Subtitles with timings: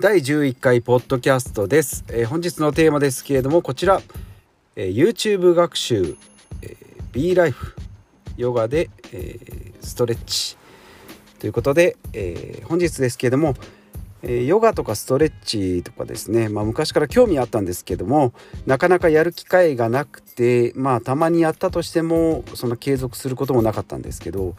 [0.00, 4.00] 第11回ポッドキャストです、えー、本日のテーマですけれどもこちら、
[4.76, 6.16] えー、YouTube 学習、
[6.62, 6.76] えー、
[7.10, 7.74] B ライフ。
[8.36, 10.56] ヨガで、えー、ストレッチ。
[11.40, 13.54] ということで、えー、本日ですけれども、
[14.22, 18.32] え、ヨガとかストレッチとかですね、まあ、昔から興味あったんですけども
[18.66, 24.54] なかなかやる機会がなくてまあたまにやったとしてもその継続することもなかったんですけど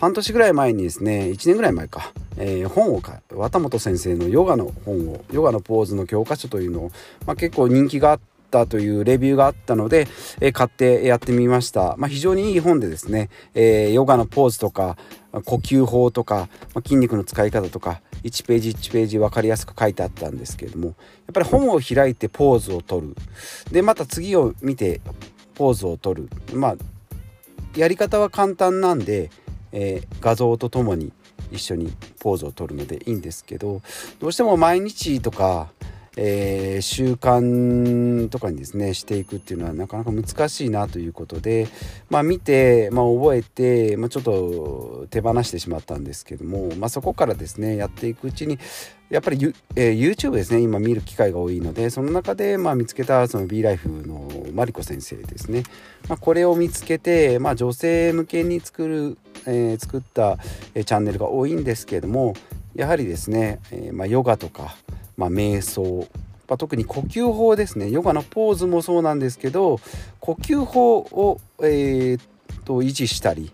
[0.00, 3.02] 半年ぐらい前にですね1年ぐらい前か、えー、本を
[3.34, 6.92] 渡本先生のヨガの本をヨガのポーズの教科書というのを、
[7.26, 10.06] まあ、結構人気があってったというレビューがあったので、
[10.40, 11.96] えー、買ってやってみました。
[11.96, 14.98] まあ、非常にいい本でですね、えー、ヨガのポーズとか
[15.44, 20.94] 呼吸法とか、まあ、筋肉の使い方とか1ページ1ページ分かりやすく書いてあったんですけれどもやっ
[21.32, 23.16] ぱり本を開いてポーズを取る
[23.70, 25.00] でまた次を見て
[25.54, 26.76] ポーズを取るまあ
[27.76, 29.30] やり方は簡単なんで、
[29.72, 31.12] えー、画像とともに
[31.50, 33.80] 一緒にポーズを取るのでいいんですけど
[34.20, 35.70] どうしても毎日とか
[36.16, 41.68] えー、習慣とかにですねしていくっていうのはなかなか難しいなということで
[42.10, 48.58] まあ見て、まあ、覚えて、まあ、ちょっと手放してしまったんですけども、まあ、そこからですねやっていくうちに
[49.08, 55.64] やっぱり、えー、YouTube ですね今見る機会が多いのでその中で、まあ、見つけたその B ライフのマリコ先生ですね、
[56.08, 60.38] まあ、これを見つけて、まあ、女性向けに作る、えー、作った、
[60.74, 62.34] えー、チャンネルが多いんですけども
[62.74, 64.76] やはりですね、えーまあ、ヨガとか
[65.16, 66.08] まあ、瞑想、
[66.48, 69.80] まあ、特に呼吸法ですねヨガのポーズもそうなんですけど
[70.20, 72.20] 呼吸法を、えー、
[72.64, 73.52] と維持したり、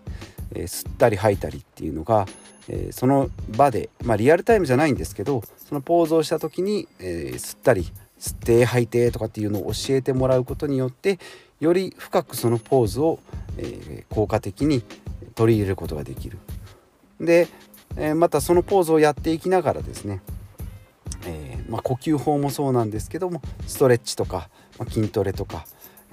[0.53, 2.27] えー、吸ったり吐いたりっていうのが、
[2.67, 11.19] えー、その場で、まあ、リアルタイムじゃないんですけどそのポーズをした時に、えー、吸ったり吸って吐いてとかっていうのを教えてもらうことによって
[11.59, 13.19] より深くそのポーズを、
[13.57, 14.83] え、効果的に
[15.35, 16.37] 取り入れることができる。
[17.19, 17.47] で、
[17.97, 20.21] え、またそのポーズをやっていきながらですね、
[21.69, 25.65] まあ、呼吸法もそうなんですけどもストレッチとか、まあ、筋トレとか、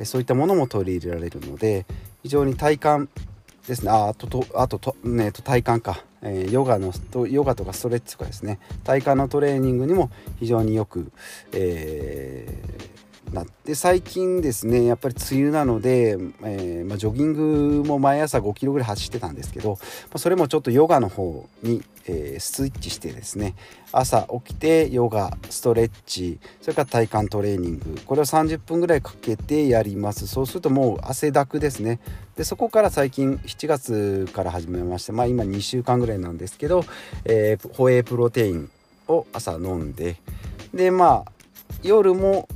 [0.05, 1.87] そういったものも取り入れられるので
[2.23, 3.11] 非常に体幹
[3.67, 3.91] ですね。
[3.91, 6.93] あととあとと、ね、と体幹か、えー、ヨガの
[7.29, 8.59] ヨガとかストレッチとかですね。
[8.85, 11.11] 体幹のトレーニングにも非常によく、
[11.53, 19.79] えー、なって最近ですねやっぱり梅雨なので、えー、まあ、ジョギングも毎朝5キロぐらい走ってたんですけど、ま
[20.15, 23.55] あ、それもちょっとヨガの方に、えー、スイッチしてですね
[23.93, 30.27] 朝起きてヨガストレッチそれから体幹トレーニングこれを30分ぐらいかけてやります。
[30.27, 31.99] そうするともう汗だくですね。
[32.37, 36.85] でそこから最近7月から始めましてまあ今2週間ぐらいなんですけど、
[37.25, 38.71] えー、ホエイプロテイン
[39.09, 40.17] を朝飲んで
[40.75, 41.33] でまあ
[41.83, 42.49] 夜も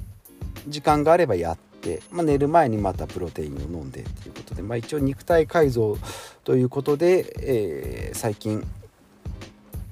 [0.68, 5.96] 時間があればやって、まあ、寝る前にまたプロテインを飲んでということで、まあ、一応肉体改造
[6.44, 8.66] ということで、えー、最近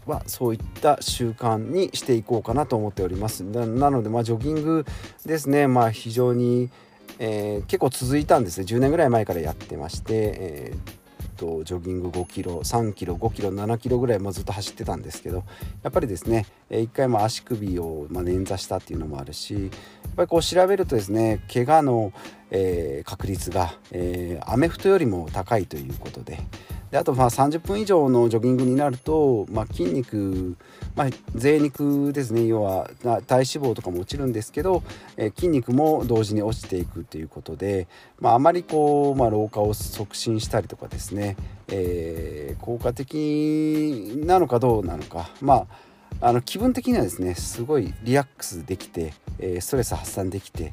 [0.06, 3.40] はそういった習慣にしていこうかなと思っております。
[3.42, 4.86] なのでまあジョギング
[5.26, 5.66] ですね。
[5.66, 6.70] まあ非常に、
[7.18, 8.64] えー、結構続いたんですね。
[8.66, 11.07] 10年ぐらい前からやってまして、えー
[11.38, 15.44] とジョギング5キロ3キロ5キロ7キロぐらいもずっと走ってたんですけど
[15.82, 19.62] やっぱりですね一回も足首を捻挫したっていうのもあるしやっ
[20.16, 22.12] ぱりこう調べるとですね怪我の、
[22.50, 26.38] えー、確率が、えー、アメフトよりも高いということで
[26.91, 30.56] であとまあ30分以上のジョギングになると、まあ、筋肉、
[30.97, 32.47] まあ、贅肉ですね。
[32.47, 34.82] 要は体脂肪とかも落ちるんですけど、
[35.16, 37.88] え、筋肉も同時に落ちていくということで、
[38.21, 41.37] まあ、あまりこう、まあ、老化を促進したりとかですね、
[41.69, 45.66] えー、効果的なのかどうなのかまあ
[46.20, 50.72] あの気分的にはですねすごいリラックスできて、え、ストレス発散できて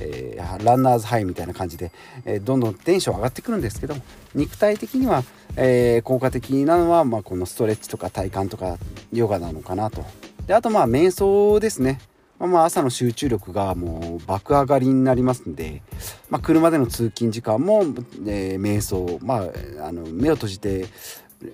[0.00, 1.90] えー、ランナーズハイみたいな感じで、
[2.24, 3.94] えー、どんどんテンション上がってくるんですけど
[4.34, 5.22] 肉体的には、
[5.56, 8.76] えー、効果的なのは、まあ、このストレッチとか体幹とか
[9.12, 10.04] ヨガなのかなと。
[10.46, 12.00] であとまあ瞑想ですね。
[12.38, 15.80] まあ、朝の集中力がもう爆上がりになりますんで、
[16.28, 17.82] まあ、車での通勤時間も、
[18.26, 20.84] えー、瞑想、まあ、あの目を閉じて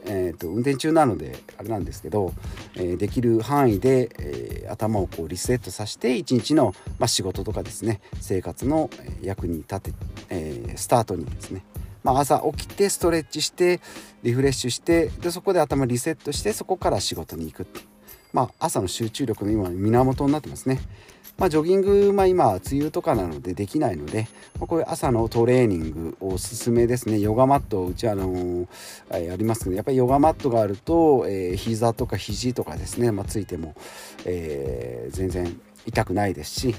[0.05, 2.33] えーと、運転中なのであれなんですけど、
[2.77, 8.91] えー、できる範囲で、えー、頭をこうリセットさせて一日の、まあ、仕事とかですね生活の
[9.23, 9.93] 役に立て、
[10.31, 11.65] えー、スタートにですね、
[12.05, 13.81] まあ、朝起きてストレッチして
[14.23, 17.93] リフレッシュしてでそこで頭リセットしてそこから仕事に行くって
[18.33, 20.81] まあ、朝の集中力の今源になってますね。
[21.39, 27.19] まあ、ジョギング、まあ、今梅雨とかなのでできないので、まあ、こういう朝のトレーニングおすすめですね。
[27.19, 33.75] ヨガマットうちあのー、ありますけどやっぱりヨガマットがあると、えー、膝とか肘とかですね、まあ、ついても、
[34.25, 36.75] えー、全然痛くないですし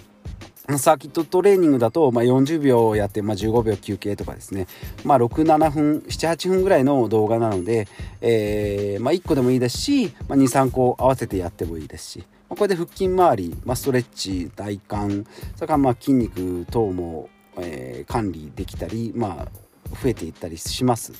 [0.77, 4.67] サーキットトレーニングだと、まあ、40秒やって、まあ、15秒休憩とかですね、
[5.03, 7.87] まあ、67分78分ぐらいの動画なので、
[8.21, 12.23] えーまあ、1個でもいいですし、まあ、23個合わせてやってもいいですし、
[12.55, 21.13] これで腹筋周り、まあ、ストレッチ体幹それからまあ筋肉等も、えー、管理できたり、まあ、増えていったりします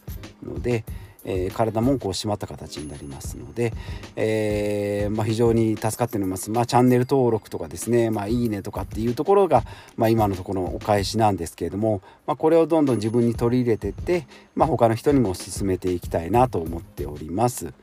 [0.44, 0.84] ので、
[1.26, 3.74] えー、体もこう締まった形になりますので、
[4.16, 9.64] えー、まあ、非常に助かっております、まあ、チャンネル登録とかですね、まあ、いいねとかっていうところが、
[9.96, 17.74] ま今のところのお返しなんですけれども、まこれをどんどん自分に取り入れていって、ま他の人にも進めていきたいなと思っております。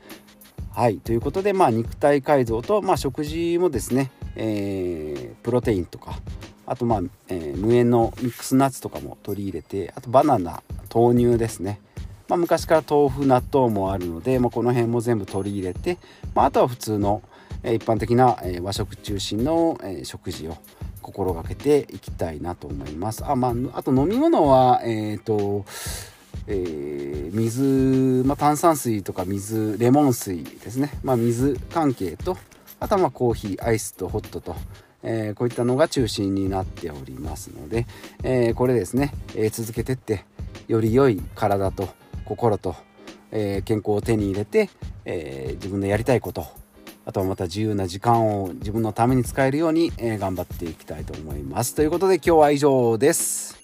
[0.73, 6.19] はいということで、まあ、肉体改造と、まあ、食事もですね、えー、プロテインとか
[6.65, 10.63] あと、まあえー、無塩のミックスナッツとかも取り入れてあとバナナ
[10.93, 11.79] 豆乳ですね
[12.29, 15.97] まあ、昔から豆腐納豆もあるので、まあ、この辺も全部取り入れて、
[16.33, 17.21] まあ、あとは普通の、
[17.61, 20.55] えー、一般的な、えー、和食中心の、えー、食事を
[21.01, 23.25] 心がけていきたいなと思います。
[23.25, 25.65] あ,、まあ、あと飲み物は、えーと
[26.47, 32.37] えー、水、まあ、炭酸水とか水レモン水ですね、まあ、水関係と
[32.79, 34.55] あとはまあコーヒーアイスとホットと、
[35.03, 37.85] えー、こういったのが中心になっておりますので、
[38.23, 40.25] えー、これですね、え、続けてって
[40.67, 41.89] より良い体と
[42.25, 42.75] 心と、
[43.31, 44.69] え、健康を手に入れて、
[45.05, 46.45] え、自分のやりたいこと
[47.05, 51.75] あとはまた自由な時間を自分のために使えるように、え、頑張っていきたいと思います。
[51.75, 53.60] ということで今日は以上です。